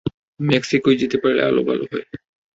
ম্যাক্সিকোয় 0.39 0.99
যেতে 1.01 1.17
পারলে 1.17 1.41
আরো 1.43 1.61
ভালো 1.69 1.83
হয়! 1.91 2.05